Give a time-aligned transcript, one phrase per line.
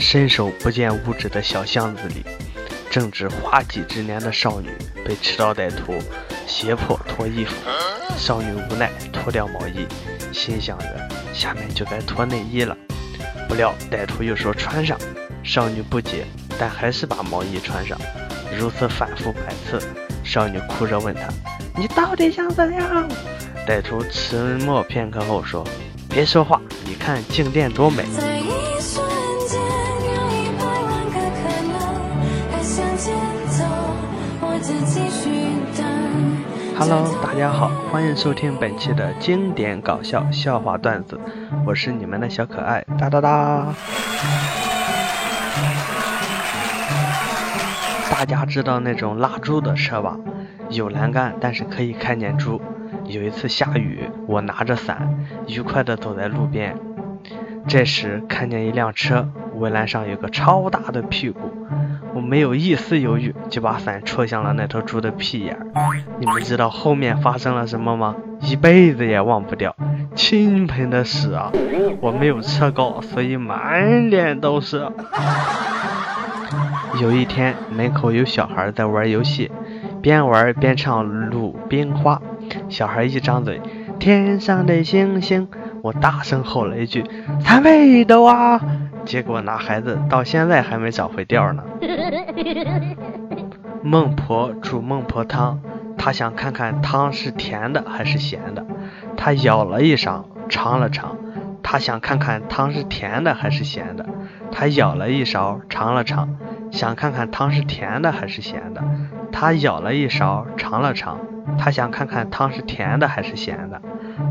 [0.00, 2.24] 伸手不见五指的小巷子里，
[2.90, 4.70] 正值花季之年的少女
[5.04, 5.94] 被持刀歹徒
[6.46, 7.54] 胁迫脱衣服，
[8.16, 9.86] 少女无奈脱掉毛衣，
[10.32, 12.76] 心想着下面就该脱内衣了。
[13.46, 14.98] 不料歹徒又说穿上，
[15.44, 16.24] 少女不解，
[16.58, 17.96] 但还是把毛衣穿上。
[18.58, 19.80] 如此反复百次，
[20.24, 21.28] 少女哭着问他
[21.76, 23.08] ：“你到底想怎样？”
[23.68, 25.64] 歹徒沉默片刻后说
[26.08, 28.04] ：“别说话，你看静电多美。
[36.76, 41.20] ”Hello，大家好，欢迎收听本期的经典搞笑笑话段子，
[41.64, 43.72] 我是你们的小可爱哒哒哒。
[48.10, 50.16] 大家知道那种拉猪的车吧？
[50.68, 52.60] 有栏杆，但是可以看见猪。
[53.04, 55.14] 有一次下雨，我拿着伞，
[55.46, 56.76] 愉快地走在路边。
[57.68, 61.40] 这时看见一辆车，围栏上有个超大的屁股，
[62.14, 65.56] 我没有一丝犹豫，就把伞戳向了那头猪的屁眼。
[66.18, 68.16] 你们知道后面发生了什么吗？
[68.40, 69.74] 一辈子也忘不掉，
[70.14, 71.52] 倾盆的屎啊！
[72.00, 74.86] 我没有车高，所以满脸都是。
[77.00, 79.50] 有一天，门口有小孩在玩游戏，
[80.02, 82.16] 边玩边唱《鲁冰花》。
[82.68, 83.60] 小孩一张嘴，
[83.98, 85.46] 天上的星星，
[85.82, 87.04] 我大声吼了一句
[87.44, 88.60] ：“三位的啊！”
[89.10, 91.64] 结果那孩子到现在还没找回调呢。
[93.82, 95.58] 孟婆煮孟婆汤，
[95.98, 98.64] 她想看看汤是甜的还是咸的。
[99.16, 101.16] 她舀了一勺，尝了尝，
[101.60, 104.06] 她想看看汤是甜的还是咸的。
[104.52, 106.28] 她舀了一勺，尝了尝，
[106.70, 108.84] 想看看汤是甜的还是咸的。
[109.32, 111.18] 她舀了一勺，尝了尝。
[111.58, 113.82] 他想看看汤是甜的还是咸的，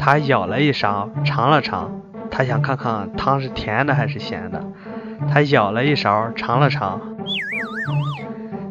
[0.00, 4.64] 他舀了一勺尝了尝，他想看看汤是甜的还是咸的，
[5.32, 7.00] 他舀了一勺尝了尝。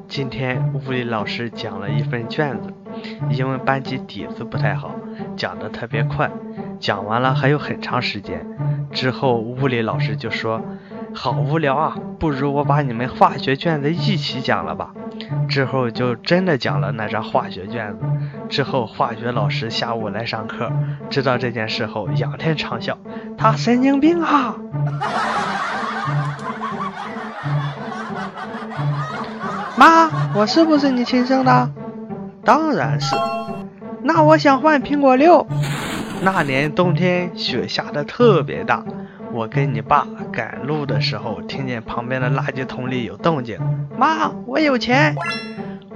[0.08, 2.74] 今天物理老师讲了一份卷子，
[3.32, 4.92] 因为班级底子不太好，
[5.36, 6.30] 讲得特别快，
[6.80, 8.46] 讲完了还有很长时间。
[8.92, 10.62] 之后物理老师就说
[11.16, 14.94] ：“好无聊啊，不如我把你们化学卷子一起讲了吧。”
[15.50, 18.06] 之后就真的讲了那张化学卷子。
[18.50, 20.72] 之后化学老师下午来上课，
[21.10, 22.98] 知道这件事后仰天长啸
[23.44, 24.56] ：“他神经病啊！”
[29.76, 31.70] 妈，我是不是你亲生的？
[32.46, 33.18] 当然是。
[34.02, 35.46] 那我想换苹果六。
[36.22, 38.82] 那年冬天雪下的特别大，
[39.34, 43.60] 我跟你爸赶路的时候，听见旁边的垃圾桶里有动静。
[43.98, 45.14] 妈，我有钱。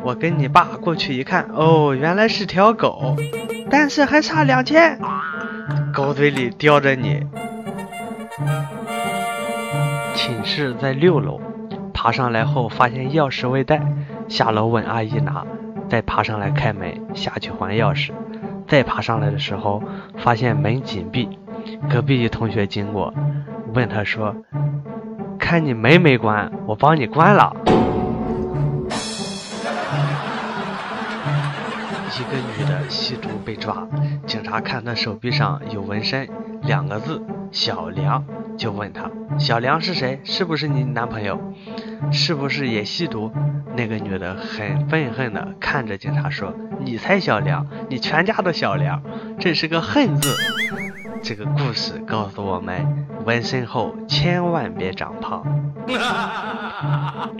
[0.04, 3.16] 我跟你爸过去一看，哦，原来是条狗，
[3.70, 5.00] 但是还差两千。
[5.94, 7.26] 狗嘴里叼着你。
[10.14, 11.40] 寝室在六楼，
[11.94, 13.82] 爬上来后发现钥匙未带，
[14.28, 15.46] 下楼问阿姨拿，
[15.90, 18.12] 再爬上来开门，下去还钥匙。
[18.68, 19.82] 再爬上来的时候，
[20.18, 21.30] 发现门紧闭。
[21.90, 23.14] 隔壁一同学经过，
[23.74, 24.36] 问他说
[25.40, 27.56] ：“看你门没关，我帮你关了。”
[32.20, 33.88] 一个女的吸毒被抓，
[34.28, 36.28] 警察看他手臂上有纹身，
[36.64, 38.26] 两个字“小梁”，
[38.60, 40.20] 就问他：“小梁是谁？
[40.26, 41.40] 是不是你男朋友？
[42.12, 43.32] 是不是也吸毒？”
[43.78, 49.02] 那个女的很愤恨的看着警察说：“你才小梁，你全家都小梁，
[49.40, 50.36] 这是个恨字。”
[51.28, 55.44] 这个故事告诉我们，纹身后千万别长胖。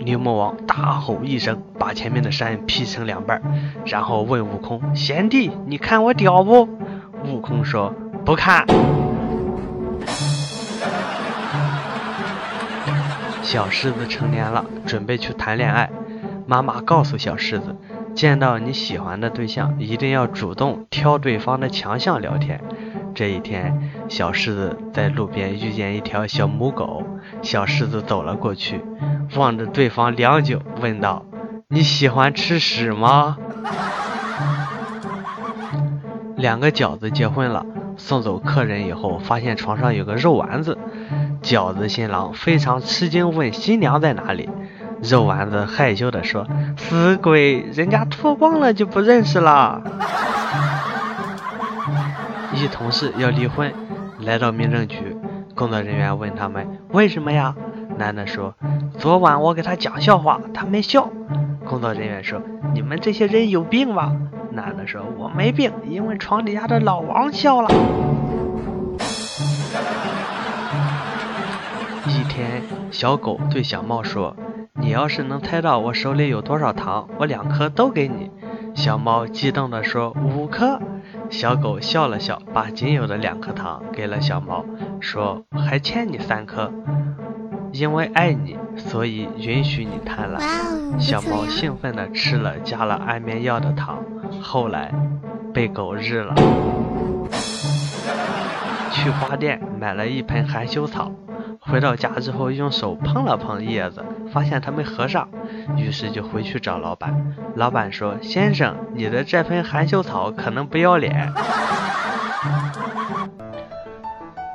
[0.00, 3.40] 牛魔王大吼一声，把前面的山劈成两半，
[3.86, 6.68] 然后问悟空：“贤弟，你看我屌不？”
[7.24, 7.94] 悟空说
[8.26, 8.66] ：“不看。”
[13.40, 15.88] 小狮子成年了，准备去谈恋爱。
[16.46, 17.74] 妈妈告诉小狮子
[18.14, 22.60] ：“见到你喜欢的对象，一定要主动挑对方的强项聊天。”
[23.18, 27.02] 这一天，小狮子在路边遇见一条小母狗。
[27.42, 28.80] 小狮子走了过去，
[29.34, 31.24] 望着对方良久，问道
[31.66, 33.36] ：“你喜欢吃屎吗？”
[36.38, 37.66] 两个饺子结婚了，
[37.96, 40.78] 送走客人以后，发现床上有个肉丸子。
[41.42, 44.48] 饺子新郎非常吃惊，问新娘在哪里。
[45.02, 46.46] 肉丸子害羞地说
[46.78, 49.82] ：“死鬼，人家脱光了就不认识了。”
[52.54, 53.72] 一同事要离婚，
[54.20, 55.16] 来到民政局。
[55.54, 57.54] 工作人员问他们为什么呀？
[57.98, 58.54] 男的说
[58.98, 61.10] ：“昨晚我给他讲笑话，他没笑。”
[61.66, 62.40] 工作人员说
[62.72, 64.12] ：“你们这些人有病吧？”
[64.52, 67.68] 男的说：“我没病，因为床底下的老王笑了。”
[72.06, 72.38] 一天。
[72.38, 72.62] 天，
[72.92, 74.36] 小狗对小猫说
[74.78, 78.30] ：“你要是能猜到我手里有多少糖，我两颗都给你。”
[78.78, 80.80] 小猫激动地说：“五颗。”
[81.30, 84.64] 小狗笑了笑，把仅有的两颗糖给了小猫，
[85.00, 86.72] 说：“还欠你三颗，
[87.72, 90.40] 因为爱你，所以允许你贪婪。”
[90.96, 93.98] 小猫兴奋地吃了加了安眠药的糖，
[94.40, 94.94] 后来
[95.52, 96.36] 被狗日了。
[98.92, 101.10] 去花店买了一盆含羞草，
[101.58, 105.28] 回到家之后用手碰了碰叶子，发现它没合上，
[105.76, 107.14] 于是就回去找老板。
[107.54, 111.32] 老板说：“先生，你的这盆含羞草可能不要脸。”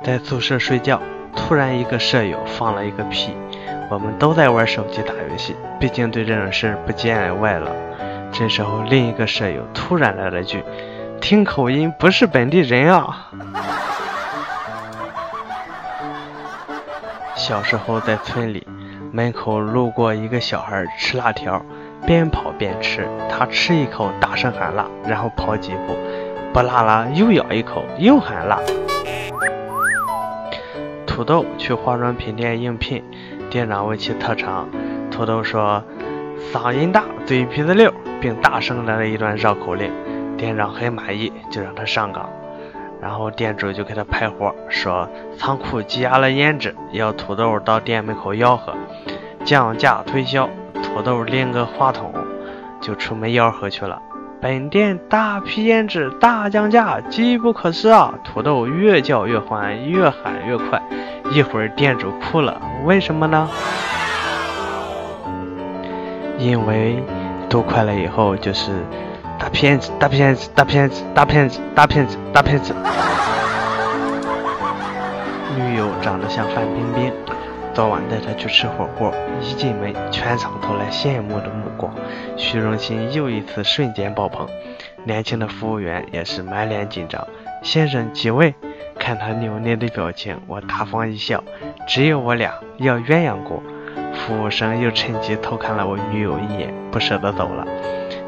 [0.02, 1.00] 在宿舍睡觉，
[1.34, 3.34] 突然一个舍友放了一个屁，
[3.90, 7.70] 我们都在玩手机打游戏，毕竟对这种事不见外了。
[8.30, 10.62] 这时候另一个舍友突然来了句
[11.22, 13.30] ：“听口音不是本地人啊。
[17.36, 18.66] ”小时候在村里，
[19.14, 21.64] 门口路过一个小孩吃辣条，
[22.04, 23.08] 边跑边吃。
[23.30, 25.94] 他吃一口，大声喊辣，然后跑几步，
[26.52, 28.58] 不辣了，又咬一口，又喊辣。
[31.06, 33.04] 土豆去化妆品店应聘，
[33.48, 34.68] 店长问其特长，
[35.12, 35.80] 土豆说
[36.52, 39.92] 嗓音大，嘴皮子溜，并大声来了一段绕口令。
[40.36, 42.28] 店长很满意，就让他上岗。
[43.04, 45.06] 然后店主就给他派活，说
[45.36, 48.72] 仓库积压了胭脂，要土豆到店门口吆喝，
[49.44, 50.48] 降价推销。
[50.82, 52.10] 土豆拎个话筒
[52.80, 54.00] 就出门吆喝去了。
[54.40, 58.14] 本店大批胭脂大降价，机不可失啊！
[58.24, 60.82] 土豆越叫越欢，越喊越快。
[61.30, 63.50] 一会儿店主哭了，为什么呢？
[66.38, 67.02] 因为
[67.50, 68.72] 都快了以后就是。
[69.38, 72.74] 大骗子，大骗子，大骗子，大骗子，大骗子，大骗子。
[75.56, 77.12] 女友长得像范冰冰，
[77.72, 79.12] 昨晚带她去吃火锅。
[79.40, 81.94] 一进门，全场投来羡慕的目光，
[82.36, 84.48] 虚荣心又一次瞬间爆棚。
[85.04, 87.26] 年轻的服务员也是满脸紧张。
[87.62, 88.54] 先生几位？
[88.98, 91.42] 看他扭捏的表情，我大方一笑。
[91.86, 93.62] 只有我俩，要鸳鸯锅。
[94.14, 97.66] 服务生又趁机偷看了我女友一眼，不舍得走了。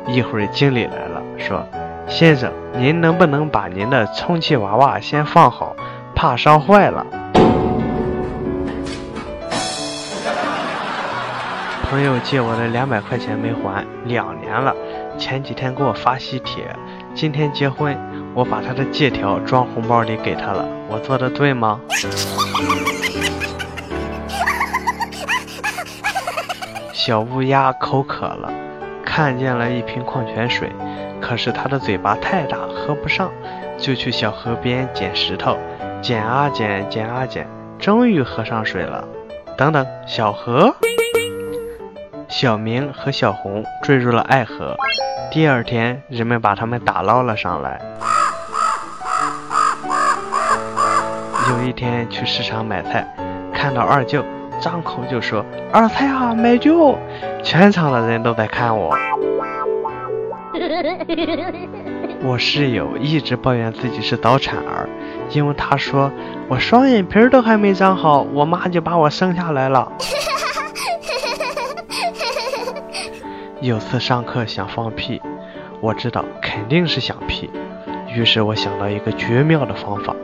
[0.06, 1.66] 一会儿经理来了，说
[2.06, 5.74] ：“先生，您能不能把您的充气娃娃先放好，
[6.14, 7.04] 怕烧坏了。”
[11.90, 14.74] 朋友借我的两百块钱没还，两年了。
[15.18, 16.64] 前几天给我发喜帖，
[17.14, 17.96] 今天结婚，
[18.34, 21.80] 我把他的借条装红包里给他了，我做的对吗？
[26.92, 28.65] 小乌鸦口渴了。
[29.16, 30.70] 看见了一瓶矿泉水，
[31.22, 33.30] 可是他的嘴巴太大，喝不上，
[33.78, 35.56] 就去小河边捡石头，
[36.02, 37.48] 捡啊捡，捡啊捡，
[37.78, 39.02] 终于喝上水了。
[39.56, 40.76] 等等，小河，
[42.28, 44.76] 小明和小红坠入了爱河。
[45.30, 47.80] 第二天，人们把他们打捞了上来。
[51.48, 53.08] 有一天去市场买菜，
[53.54, 54.22] 看到二舅，
[54.60, 55.42] 张口就说
[55.72, 56.98] ：“二菜啊，买酒。”
[57.42, 58.92] 全场的人都在看我。
[62.22, 64.88] 我室友一直抱怨自己是早产儿，
[65.30, 66.10] 因为他说
[66.48, 69.90] 我双眼皮都还没长好，我妈就把我生下来了。
[73.60, 75.20] 有次上课想放屁，
[75.80, 77.50] 我知道肯定是想屁，
[78.14, 80.14] 于是我想到一个绝妙的方法，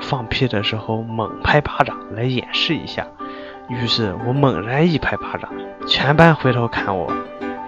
[0.00, 3.06] 放屁的时候猛拍巴掌来演示一下。
[3.68, 5.50] 于是我猛然一拍巴掌，
[5.86, 7.12] 全班回头看我，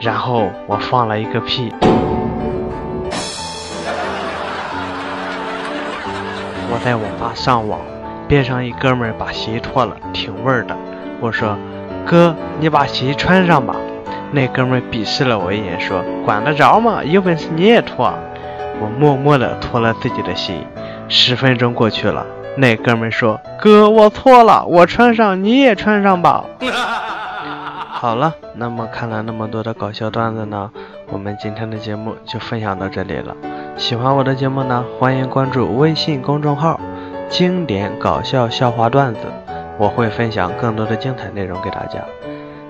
[0.00, 1.72] 然后我放了一个屁。
[6.84, 7.80] 在网吧上网，
[8.26, 10.76] 边上一哥们儿把鞋脱了，挺味儿的。
[11.20, 11.56] 我说
[12.04, 13.76] ：“哥，你把鞋穿上吧。”
[14.32, 17.04] 那哥们儿鄙视了我一眼，说：“管得着吗？
[17.04, 18.12] 有本事你也脱。”
[18.80, 20.54] 我默默地脱了自己的鞋。
[21.08, 22.26] 十分钟过去了。
[22.56, 26.44] 那哥们说：“哥，我错了，我穿上，你也穿上吧。
[27.92, 30.68] ”好了，那么看了那么多的搞笑段子呢，
[31.10, 33.36] 我们今天的节目就分享到这里了。
[33.76, 36.78] 喜欢我的节目呢，欢迎关注微信公众号
[37.28, 39.20] “经典搞笑笑话段子”，
[39.78, 42.00] 我会分享更多的精彩内容给大家。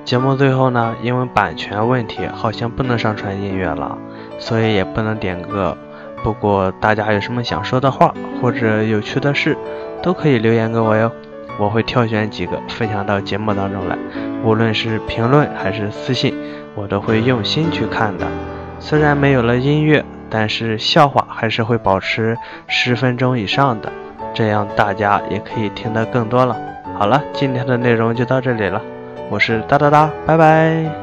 [0.05, 3.99] 节目最后呢，因为版权问题，好像不能上传音乐了，
[4.39, 5.77] 所以也不能点歌。
[6.23, 9.57] 不过大家有什么想说的话或者有趣的事，
[10.03, 11.11] 都可以留言给我哟，
[11.59, 13.99] 我会挑选几个分享到节目当中来。
[14.45, 16.35] 无论是评论还是私信，
[16.75, 18.27] 我都会用心去看的。
[18.79, 23.93] 虽然没有了音乐，但是笑话还是会保持十分钟以上的，
[24.33, 26.57] 这样大家也可以听得更多了。
[26.99, 28.81] 好了，今天的内容就到这里了，
[29.29, 31.02] 我是哒哒哒，拜拜。